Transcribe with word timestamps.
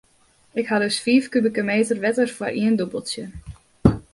Ik 0.59 0.67
ha 0.69 0.77
dus 0.79 0.97
fiif 1.03 1.25
kubike 1.33 1.63
meter 1.71 1.97
wetter 2.05 2.29
foar 2.37 2.53
ien 2.63 2.75
dûbeltsje. 2.79 3.25